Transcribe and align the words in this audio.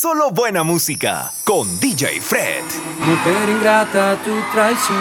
Solo 0.00 0.30
buena 0.30 0.62
música 0.62 1.30
con 1.44 1.78
DJ 1.78 2.22
Fred. 2.22 2.64
Mujer 3.00 3.50
ingrata, 3.50 4.16
tu 4.24 4.30
traición. 4.50 4.96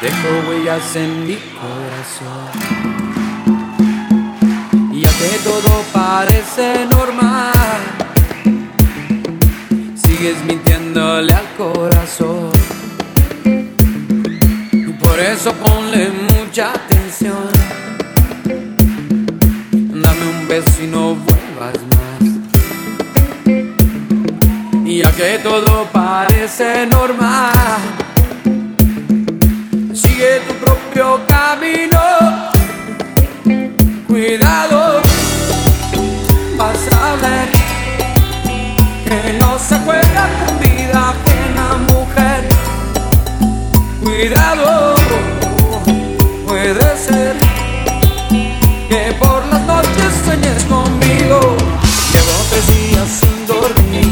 Dejo 0.00 0.48
huellas 0.48 0.96
en 0.96 1.28
mi 1.28 1.38
corazón. 1.60 2.50
Y 4.92 5.06
aunque 5.06 5.38
todo 5.44 5.84
parece 5.92 6.86
normal, 6.86 7.80
sigues 9.94 10.44
mintiéndole 10.44 11.32
al 11.32 11.54
corazón. 11.56 12.50
Y 14.72 14.92
por 14.94 15.20
eso 15.20 15.52
ponle 15.52 16.10
mucha 16.32 16.72
atención. 16.72 17.52
Dame 20.02 20.26
un 20.26 20.48
beso 20.48 20.82
y 20.82 20.86
no 20.88 21.14
vuelvas. 21.14 21.41
Y 24.84 24.98
ya 24.98 25.12
que 25.12 25.38
todo 25.38 25.86
parece 25.92 26.86
normal, 26.86 27.78
sigue 29.94 30.40
tu 30.46 30.54
propio 30.54 31.20
camino. 31.26 32.00
Cuidado, 34.06 35.00
vas 36.58 36.88
a 36.92 37.16
ver 37.22 37.48
que 39.06 39.38
no 39.40 39.58
se 39.58 39.78
juega 39.78 40.28
con 40.44 40.58
vida 40.60 41.14
ajena, 41.14 41.66
mujer. 41.88 42.48
Cuidado, 44.02 44.94
puede 46.46 46.96
ser 46.98 47.36
que 48.90 49.14
por 49.18 49.46
las 49.46 49.62
noches 49.62 50.12
sueñes 50.24 50.64
con 50.64 50.81
conmigo. 51.02 51.40
Llevo 52.12 52.32
tres 52.50 52.68
sin 53.20 53.46
dormir. 53.46 54.11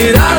it. 0.00 0.37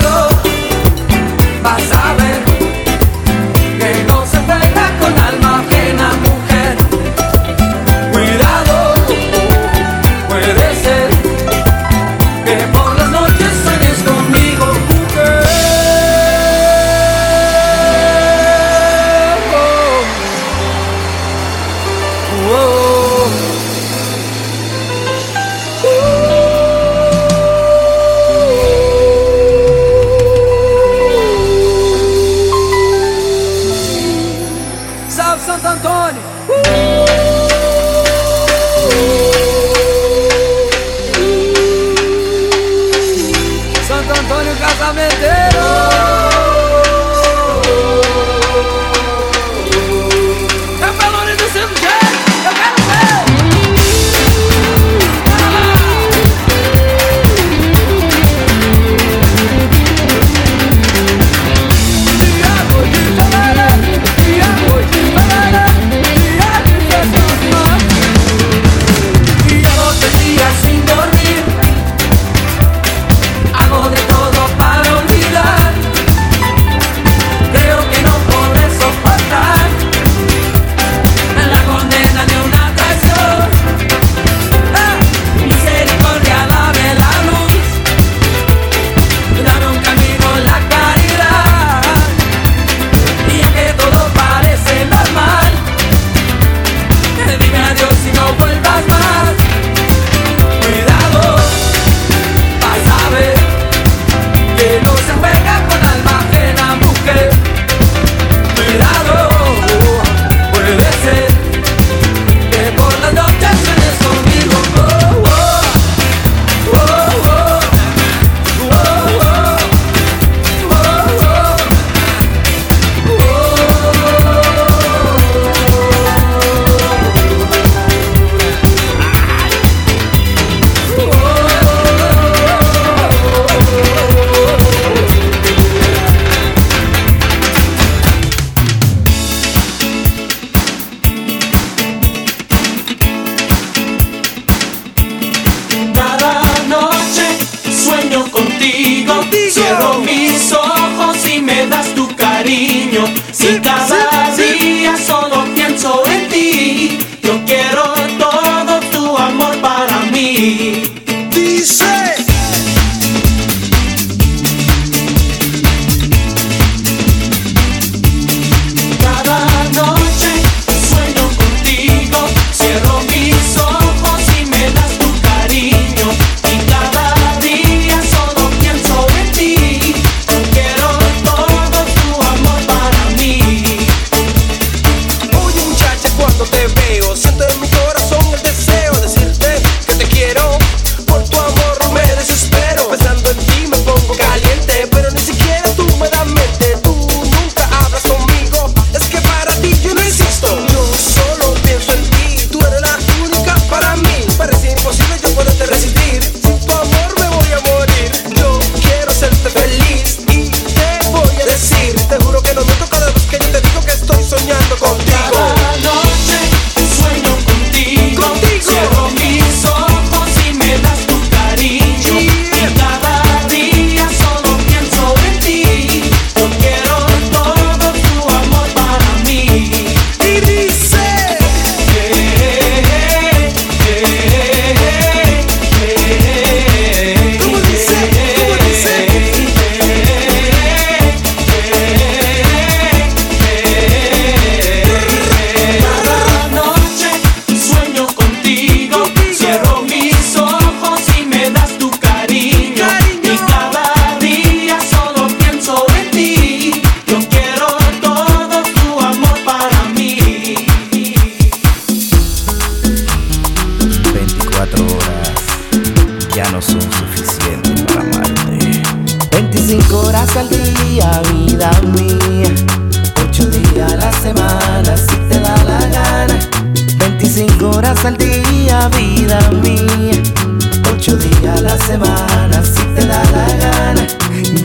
si 282.64 282.86
te 282.96 283.06
da 283.06 283.24
la 283.32 283.48
gana. 283.58 284.08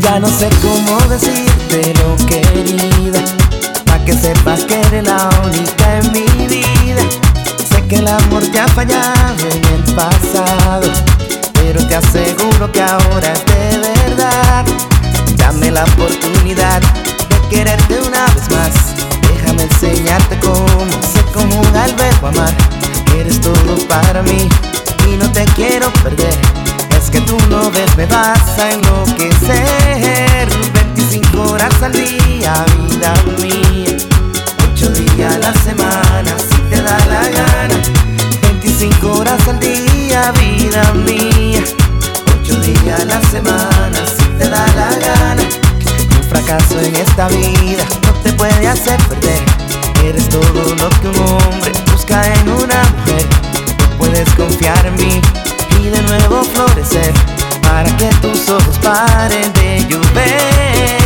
Ya 0.00 0.18
no 0.20 0.28
sé 0.28 0.48
cómo 0.62 1.00
decírtelo, 1.08 2.16
querida. 2.26 3.20
Pa' 3.86 3.98
que 4.04 4.12
sepas 4.12 4.64
que 4.64 4.80
eres 4.80 5.04
la 5.04 5.28
única 5.44 5.98
en 5.98 6.12
mi 6.12 6.46
vida. 6.46 7.02
Sé 7.70 7.86
que 7.86 7.96
el 7.96 8.08
amor 8.08 8.42
te 8.52 8.60
ha 8.60 8.68
fallado 8.68 9.44
en 9.50 9.64
el 9.74 9.94
pasado. 9.94 10.90
Pero 11.54 11.86
te 11.86 11.96
aseguro 11.96 12.70
que 12.72 12.82
ahora 12.82 13.32
es 13.32 13.46
de 13.46 13.78
verdad. 13.78 14.64
Dame 15.36 15.70
la 15.70 15.84
oportunidad 15.84 16.80
de 16.80 17.48
quererte 17.48 18.00
una 18.00 18.26
vez 18.26 18.50
más. 18.50 18.74
Déjame 19.28 19.64
enseñarte 19.64 20.38
cómo 20.40 20.86
se 21.12 21.22
conjuga 21.32 21.86
el 21.86 21.94
verbo 21.94 22.28
amar. 22.28 22.54
Eres 23.18 23.40
todo 23.40 23.76
para 23.88 24.22
mí 24.22 24.48
y 25.08 25.16
no 25.16 25.30
te 25.32 25.44
quiero 25.56 25.92
perder 26.02 26.63
que 27.14 27.20
tú 27.20 27.38
no 27.49 27.70
ves 27.70 27.96
me 27.96 28.06
vas 28.06 28.58
a 28.58 28.72
enloquecer. 28.72 30.49
25 30.75 31.43
horas 31.43 31.81
al 31.81 31.93
día, 31.93 32.52
vida 32.76 33.14
mía. 33.40 33.96
8 34.72 34.88
días 34.90 35.34
a 35.34 35.38
la 35.38 35.52
semana, 35.62 36.32
si 36.37 36.61
te 36.70 36.82
da 36.82 36.99
la 37.06 37.22
gana. 37.28 37.76
25 38.43 39.12
horas 39.12 39.46
al 39.46 39.61
día, 39.61 40.32
vida 40.32 40.93
mía. 41.06 41.62
8 42.43 42.61
días 42.61 43.00
a 43.00 43.05
la 43.05 43.20
semana, 43.31 43.99
si 44.17 44.25
te 44.37 44.49
da 44.49 44.67
la 44.75 44.90
gana. 45.06 45.43
Un 46.17 46.25
fracaso 46.28 46.81
en 46.81 46.96
esta 46.96 47.28
vida 47.28 47.84
no 48.06 48.12
te 48.25 48.32
puede 48.32 48.67
hacer 48.67 48.99
perder. 49.08 49.43
Eres 50.02 50.28
todo 50.28 50.75
lo 50.75 50.88
que 51.00 51.08
un 51.08 51.19
hombre 51.19 51.72
busca 51.93 52.26
en 52.34 52.49
una 52.49 52.82
mujer. 52.96 53.26
No 53.78 53.99
puedes 53.99 54.28
confiar 54.34 54.84
en 54.87 54.96
mí 54.96 55.20
y 55.80 55.88
de 55.88 56.02
nuevo 56.02 56.42
florecer 56.44 57.12
para 57.62 57.96
que 57.96 58.08
tus 58.20 58.48
ojos 58.48 58.78
paren 58.78 59.52
de 59.54 59.86
llover. 59.88 61.03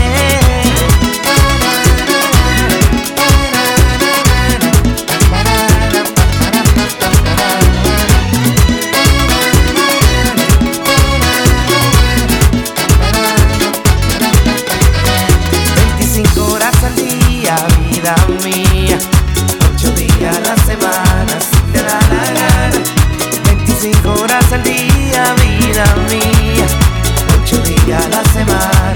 a 27.98 28.08
la 28.08 28.24
semana. 28.32 28.87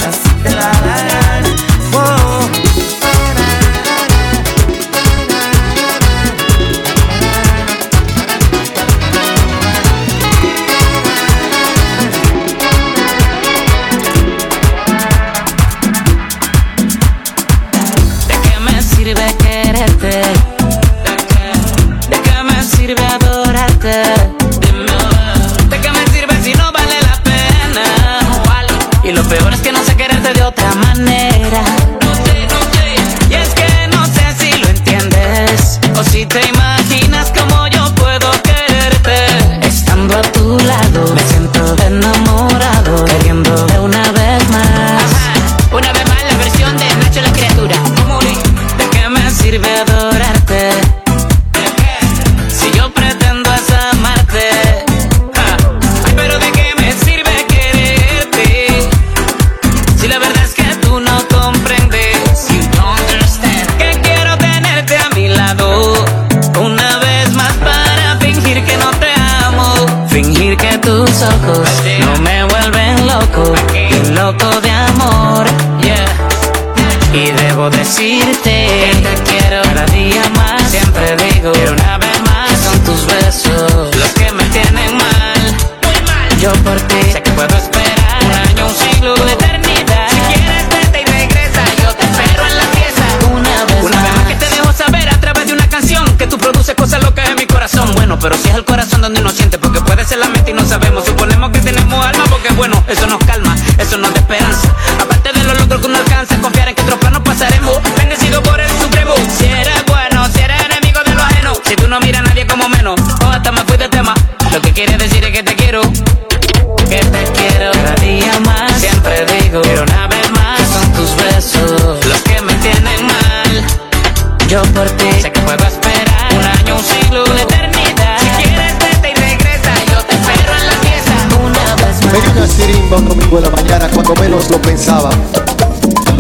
donde 99.13 99.21
uno 99.21 99.31
siente 99.31 99.62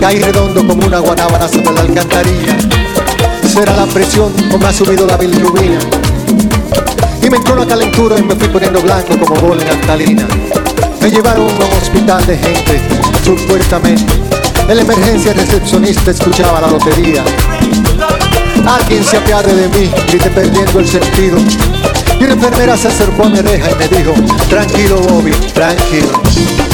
caí 0.03 0.19
redondo 0.19 0.67
como 0.67 0.85
una 0.85 0.99
guanábana 0.99 1.47
sobre 1.47 1.73
la 1.75 1.83
alcantarilla. 1.83 2.57
Será 3.49 3.77
la 3.77 3.87
presión 3.87 4.33
o 4.53 4.59
me 4.59 4.67
ha 4.67 4.73
subido 4.73 5.07
la 5.07 5.17
bilirrubina. 5.17 5.79
Y 7.23 7.31
me 7.31 7.37
entró 7.37 7.55
la 7.55 7.65
calentura 7.65 8.19
y 8.19 8.23
me 8.23 8.35
fui 8.35 8.49
poniendo 8.49 8.83
blanco 8.83 9.17
como 9.17 9.41
gol 9.41 9.63
en 9.63 9.69
alcalina. 9.69 10.27
Me 11.01 11.09
llevaron 11.09 11.49
a 11.49 11.53
un 11.53 11.73
hospital 11.81 12.27
de 12.27 12.37
gente, 12.37 12.81
supuestamente. 13.25 14.13
En 14.69 14.75
la 14.75 14.83
emergencia 14.83 15.31
el 15.31 15.39
recepcionista 15.39 16.11
escuchaba 16.11 16.63
la 16.63 16.67
lotería. 16.67 17.23
Alguien 18.67 19.05
se 19.05 19.19
apiade 19.19 19.55
de 19.55 19.69
mí, 19.69 19.89
grité 20.09 20.31
perdiendo 20.31 20.81
el 20.81 20.89
sentido. 20.89 21.39
Y 22.19 22.25
la 22.25 22.33
enfermera 22.33 22.77
se 22.77 22.89
acercó 22.89 23.23
a 23.23 23.29
mi 23.29 23.41
reja 23.41 23.71
y 23.71 23.75
me 23.77 23.87
dijo, 23.87 24.15
tranquilo 24.49 25.01
Bobby, 25.01 25.31
tranquilo. 25.55 26.72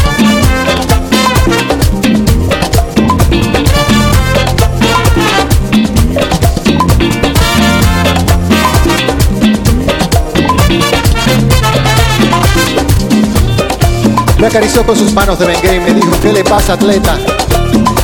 Acarició 14.48 14.82
con 14.82 14.96
sus 14.96 15.12
manos 15.12 15.38
de 15.38 15.44
Bengay 15.44 15.76
y 15.76 15.80
me 15.80 15.92
dijo, 15.92 16.10
¿qué 16.22 16.32
le 16.32 16.42
pasa, 16.42 16.72
atleta? 16.72 17.18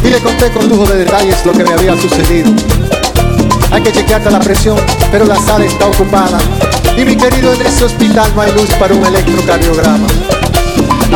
Y 0.05 0.09
le 0.09 0.21
conté 0.21 0.51
con 0.51 0.69
lujo 0.69 0.85
de 0.85 0.99
detalles 0.99 1.45
lo 1.47 1.53
que 1.53 1.65
me 1.65 1.73
había 1.73 1.97
sucedido. 1.99 2.53
Hay 3.73 3.81
que 3.81 3.91
chequearte 3.91 4.31
la 4.31 4.41
presión, 4.41 4.77
pero 5.11 5.25
la 5.25 5.37
sala 5.37 5.65
está 5.65 5.87
ocupada. 5.87 6.39
Y 6.99 7.05
mi 7.07 7.17
querido, 7.17 7.55
en 7.55 7.63
ese 7.63 7.87
hospital 7.87 8.31
no 8.37 8.43
hay 8.43 8.53
luz 8.53 8.69
para 8.79 8.95
un 8.95 9.03
electrocardiograma. 9.07 10.07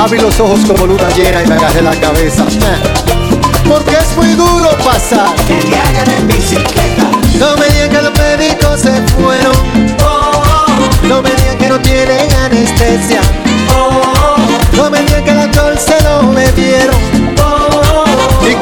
Abrí 0.00 0.18
los 0.18 0.40
ojos 0.40 0.60
como 0.66 0.86
luna 0.86 1.10
llena 1.10 1.42
y 1.42 1.46
me 1.46 1.56
agarré 1.56 1.82
la 1.82 1.94
cabeza. 2.00 2.44
Eh. 2.44 3.68
Porque 3.68 3.96
es 3.96 4.16
muy 4.16 4.32
duro 4.32 4.70
pasar. 4.82 5.34
Que 5.46 5.56
te 5.56 5.76
hagan 5.76 6.10
en 6.10 6.26
bicicleta. 6.26 7.02
No 7.38 7.54
me 7.58 7.66
digan 7.66 7.90
que 7.90 8.02
los 8.02 8.18
médicos 8.18 8.80
se 8.80 9.02
fueron. 9.08 9.54
Oh, 10.02 10.06
oh, 10.06 10.42
oh. 10.42 11.06
No 11.06 11.20
me 11.20 11.28
digan 11.34 11.58
que 11.58 11.68
no 11.68 11.78
tienen 11.80 12.32
anestesia. 12.32 13.20
No 14.78 14.88
me 14.90 15.04
que 15.04 15.30
el 15.32 15.38
alcohol 15.40 15.76
se 15.76 16.00
lo 16.04 16.30
bebieron. 16.30 16.94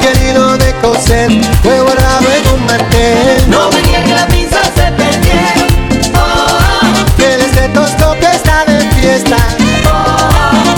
Que 0.00 0.12
el 0.12 0.30
hilo 0.30 0.56
de 0.56 0.74
coser 0.76 1.30
fue 1.62 1.78
borrado 1.82 2.26
en 2.32 2.54
un 2.54 2.64
mantel. 2.64 3.50
No 3.50 3.70
me 3.70 3.82
que 3.82 4.14
las 4.14 4.24
pinzas 4.24 4.66
se 4.74 4.90
perdieron. 4.92 5.68
Que 7.18 7.34
el 7.34 7.40
estetoscopio 7.42 8.28
está 8.30 8.64
de 8.64 8.80
fiesta. 8.92 9.36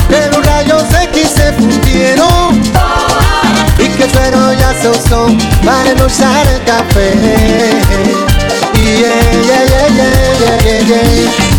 Que 0.09 0.27
los 0.27 0.45
rayos 0.45 0.83
X 1.05 1.31
se 1.37 1.53
fundieron. 1.53 2.61
Y 3.79 3.89
que 3.91 4.03
el 4.03 4.11
suero 4.11 4.53
ya 4.55 4.75
se 4.75 4.89
usó 4.89 5.29
para 5.65 5.89
endulzar 5.89 6.49
el 6.49 6.65
café. 6.65 7.15
Yeah, 8.75 9.23
yeah, 9.47 9.65
yeah, 9.65 9.89
yeah, 9.89 10.59
yeah, 10.65 10.81
yeah, 10.81 11.03
yeah. 11.03 11.58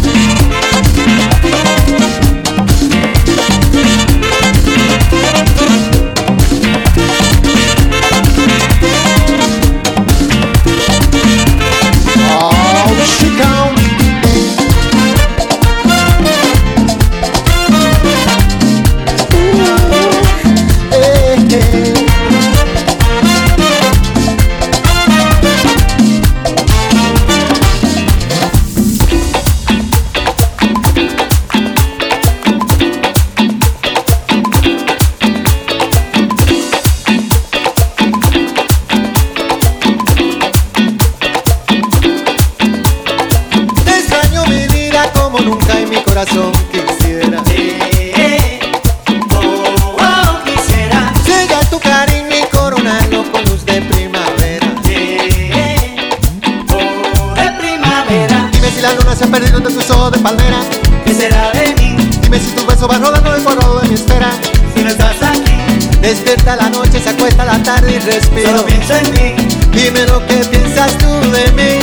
¿Qué 61.09 61.15
será 61.15 61.51
de 61.53 61.73
mí 61.81 61.97
Dime 62.21 62.39
si 62.39 62.51
tu 62.51 62.63
beso 62.67 62.87
va 62.87 62.99
rodando 62.99 63.33
el 63.35 63.41
cuadrado 63.41 63.79
de 63.79 63.87
mi 63.87 63.95
espera. 63.95 64.29
si 64.75 64.83
no 64.83 64.89
estás 64.91 65.15
aquí? 65.23 65.97
Despierta 66.01 66.55
la 66.55 66.69
noche, 66.69 66.99
se 66.99 67.09
acuesta 67.09 67.43
la 67.45 67.57
tarde 67.63 67.93
y 67.95 67.99
respiro. 67.99 68.49
Solo 68.51 68.65
pienso 68.67 68.93
en 68.95 69.11
ti. 69.11 69.47
Dime 69.73 70.05
lo 70.05 70.23
que 70.27 70.35
piensas 70.35 70.95
tú 70.99 71.07
de 71.31 71.51
mí. 71.53 71.79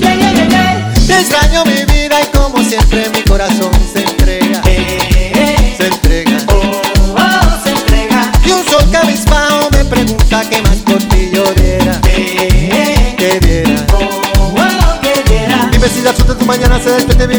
Yeah, 0.00 0.16
yeah, 0.16 0.32
yeah, 0.32 0.48
yeah. 0.48 0.92
Te 1.06 1.20
extraño 1.20 1.64
mi 1.66 1.84
vida 1.84 2.16
y 2.20 2.36
como 2.36 2.64
siempre 2.64 3.08
mi 3.10 3.22
corazón 3.22 3.70
se 3.92 4.00
entrega. 4.02 4.60
Eh, 4.66 5.74
Se 5.78 5.86
entrega. 5.86 6.38
oh, 6.48 6.82
oh, 7.16 7.62
se 7.62 7.70
entrega. 7.70 8.32
Y 8.44 8.50
un 8.50 8.64
sol 8.66 8.90
cabizbajo 8.90 9.68
me 9.70 9.84
pregunta 9.84 10.42
qué 10.50 10.60
más 10.62 10.76
por 10.78 10.98
ti 10.98 11.30
diera. 11.54 12.00
Eh, 12.08 13.14
Que 13.16 13.38
diera. 13.38 13.86
oh, 13.94 14.22
oh, 14.58 15.00
que 15.00 15.22
diera. 15.30 15.68
Dime 15.70 15.88
si 15.88 16.02
la 16.02 16.10
luz 16.10 16.26
de 16.26 16.34
tu 16.34 16.44
mañana 16.44 16.80
se 16.82 16.90
despierta 16.90 17.26
de 17.28 17.38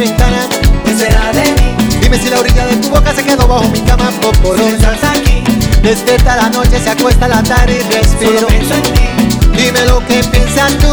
Dime 2.16 2.24
si 2.24 2.30
la 2.30 2.40
orilla 2.40 2.66
de 2.68 2.78
tu 2.78 2.90
boca 2.90 3.14
se 3.14 3.26
quedó 3.26 3.46
bajo 3.46 3.68
mi 3.68 3.80
cama 3.82 4.10
si 4.10 4.20
no 4.20 4.32
poporón. 4.32 4.70
estás 4.70 5.04
aquí? 5.04 5.44
Despierta 5.84 6.38
la 6.38 6.50
noche, 6.50 6.80
se 6.82 6.90
acuesta 6.90 7.28
la 7.28 7.44
tarde 7.44 7.78
y 7.78 7.82
Solo 7.82 7.92
respiro. 7.92 8.48
pienso 8.48 8.74
en 8.74 8.84
ti. 8.84 9.38
Dime 9.58 9.86
lo 9.86 10.00
que 10.06 10.24
piensas 10.24 10.78
tú 10.78 10.88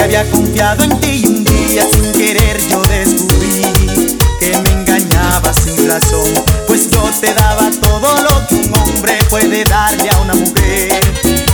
Siempre 0.00 0.18
había 0.18 0.32
confiado 0.32 0.84
en 0.84 1.00
ti 1.00 1.20
y 1.22 1.26
un 1.26 1.44
día 1.44 1.82
sin 1.92 2.12
querer 2.12 2.58
yo 2.70 2.80
descubrí 2.84 4.16
que 4.40 4.56
me 4.62 4.70
engañabas 4.70 5.56
sin 5.62 5.86
razón, 5.86 6.32
pues 6.66 6.90
yo 6.90 7.02
te 7.20 7.34
daba 7.34 7.70
todo 7.82 8.22
lo 8.22 8.46
que 8.46 8.54
un 8.54 8.78
hombre 8.78 9.18
puede 9.28 9.62
darle 9.64 10.08
a 10.08 10.16
una 10.22 10.34
mujer 10.34 10.98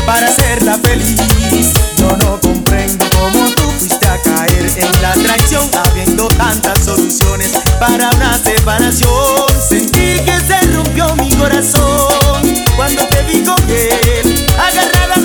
para 0.06 0.28
hacerla 0.28 0.78
feliz. 0.78 1.72
Yo 1.96 2.16
no 2.18 2.40
comprendo 2.40 3.04
cómo 3.18 3.50
tú 3.56 3.62
fuiste 3.80 4.06
a 4.06 4.22
caer 4.22 4.70
en 4.76 5.02
la 5.02 5.12
traición, 5.14 5.68
habiendo 5.84 6.28
tantas 6.28 6.84
soluciones 6.84 7.50
para 7.80 8.10
una 8.10 8.38
separación. 8.38 9.46
Sentí 9.68 10.20
que 10.24 10.38
se 10.46 10.60
rompió 10.72 11.16
mi 11.16 11.30
corazón 11.34 12.64
cuando 12.76 13.04
te 13.06 13.22
vi 13.24 13.42
con 13.42 13.56
él, 13.68 14.46
agarrada 14.56 15.16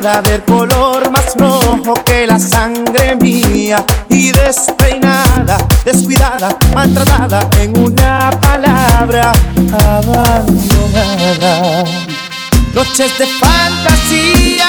del 0.00 0.42
color 0.44 1.10
más 1.10 1.34
rojo 1.36 1.92
que 2.06 2.26
la 2.26 2.38
sangre 2.38 3.16
mía. 3.16 3.84
Y 4.08 4.32
despeinada, 4.32 5.58
descuidada, 5.84 6.56
maltratada 6.74 7.46
en 7.60 7.76
una 7.78 8.30
palabra 8.40 9.32
abandonada. 9.72 10.94
Noches 12.72 13.18
de 13.18 13.26
fantasía, 13.26 14.68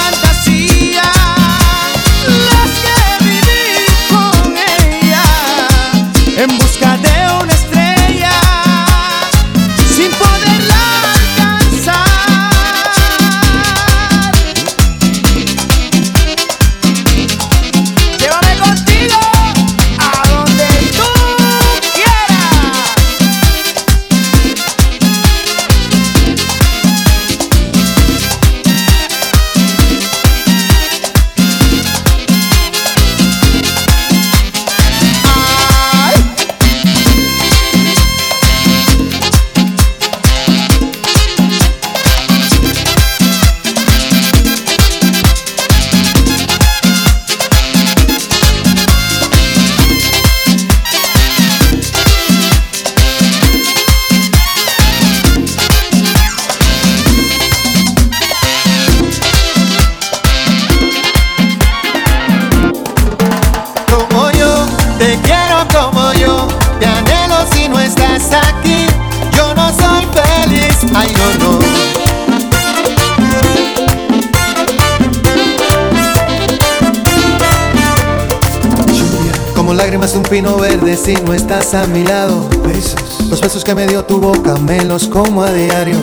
pino 80.31 80.55
verde 80.55 80.95
si 80.95 81.13
no 81.25 81.33
estás 81.33 81.73
a 81.73 81.85
mi 81.87 82.05
lado. 82.05 82.47
Besos, 82.65 83.27
los 83.29 83.41
besos 83.41 83.65
que 83.65 83.75
me 83.75 83.85
dio 83.85 84.05
tu 84.05 84.17
boca, 84.17 84.55
me 84.55 84.81
los 84.85 85.09
como 85.09 85.43
a 85.43 85.51
diario. 85.51 85.97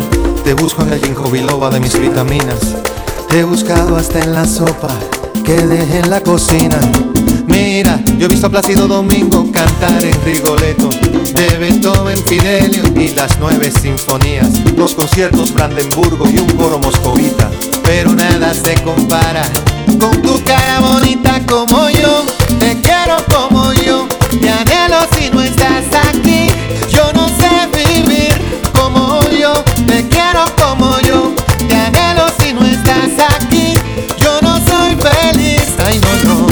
Te 0.45 0.53
busco 0.53 0.83
en 0.83 0.93
el 0.93 1.01
ginkgo 1.03 1.31
biloba 1.31 1.71
de 1.71 1.81
mis 1.81 1.99
vitaminas. 1.99 2.77
Te 3.31 3.41
he 3.41 3.45
buscado 3.45 3.97
hasta 3.97 4.21
en 4.21 4.35
la 4.35 4.45
sopa 4.45 4.91
que 5.45 5.55
dejé 5.55 6.01
en 6.01 6.11
la 6.11 6.21
cocina. 6.21 6.79
Mira, 7.47 7.99
yo 8.19 8.27
he 8.27 8.29
visto 8.29 8.49
a 8.49 8.51
Plácido 8.51 8.87
Domingo 8.87 9.51
cantar 9.51 10.05
en 10.05 10.23
Rigoletto, 10.23 10.91
de 10.91 11.59
Beethoven, 11.59 12.19
Fidelio 12.27 12.83
y 12.97 13.15
las 13.15 13.39
nueve 13.41 13.71
sinfonías, 13.71 14.63
dos 14.77 14.95
conciertos 14.95 15.55
Brandenburgo 15.55 16.29
y 16.29 16.39
un 16.39 16.51
coro 16.51 16.79
moscovita. 16.79 17.51
Pero 17.83 18.15
nada 18.15 18.53
se 18.53 18.75
compara 18.83 19.43
con 19.99 20.21
tu 20.21 20.43
cara 20.45 20.81
bonita 20.81 21.41
como 21.47 21.89
yo, 21.89 22.25
te 22.59 22.79
quiero 22.83 23.17
como 23.33 23.65
yo, 23.65 23.68
te 24.31 24.51
anhelo 24.51 24.99
si 25.17 25.31
no 25.31 25.43
estás 25.43 25.85
aquí. 26.11 26.49
Yo 26.89 27.13
no 27.15 27.29
sé 27.29 27.69
vivir 27.73 28.35
como 28.75 29.21
yo, 29.31 29.53
te 29.87 30.07
quiero 30.09 30.45
como 30.57 30.99
yo, 31.01 31.35
te 31.69 31.75
anhelo 31.75 32.27
si 32.39 32.53
no 32.53 32.65
estás 32.65 33.11
aquí. 33.37 33.75
Yo 34.19 34.41
no 34.43 34.57
soy 34.57 34.97
feliz, 34.97 35.63
ay 35.85 36.01
no, 36.25 36.35
no. 36.35 36.47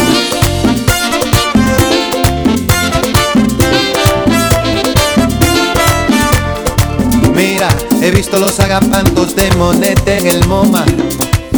Mira, 7.34 7.68
he 8.00 8.10
visto 8.10 8.38
los 8.38 8.58
agapantos 8.60 9.36
de 9.36 9.50
Monet 9.52 10.06
en 10.08 10.26
el 10.26 10.46
MoMA. 10.46 10.84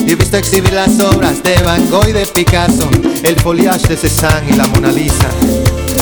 He 0.06 0.14
visto 0.14 0.38
exhibir 0.38 0.72
las 0.72 0.98
obras 1.00 1.42
de 1.42 1.54
Van 1.62 1.88
Gogh 1.90 2.08
y 2.08 2.12
de 2.12 2.26
Picasso, 2.26 2.88
el 3.22 3.38
foliage 3.40 3.88
de 3.88 3.96
Cézanne 3.96 4.50
y 4.50 4.54
la 4.54 4.66
Mona 4.68 4.90
Lisa. 4.90 5.28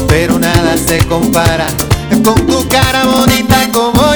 Pero 0.09 0.39
nada 0.39 0.77
se 0.77 0.99
compara 1.07 1.67
con 2.25 2.47
tu 2.47 2.69
cara 2.69 3.05
bonita 3.05 3.69
como 3.73 4.15
yo. 4.15 4.16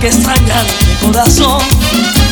Que 0.00 0.08
extrañar 0.08 0.66
mi 0.86 0.94
corazón. 1.06 2.25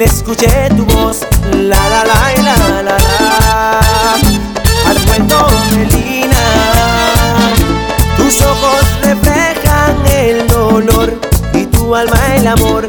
Escuché 0.00 0.70
tu 0.76 0.86
voz, 0.86 1.20
la 1.52 1.76
la 1.76 2.04
la 2.04 2.32
y 2.34 2.42
la 2.42 2.82
la 2.82 2.96
la. 2.96 3.80
Al 4.88 4.98
cuento 5.04 5.46
de 5.72 5.84
Lina, 5.94 7.52
tus 8.16 8.40
ojos 8.40 8.80
reflejan 9.02 10.06
el 10.06 10.48
dolor 10.48 11.20
y 11.52 11.66
tu 11.66 11.94
alma 11.94 12.18
el 12.34 12.46
amor. 12.46 12.86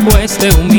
Cueste 0.00 0.52
un 0.54 0.75